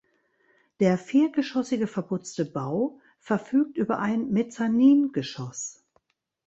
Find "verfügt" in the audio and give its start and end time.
3.19-3.77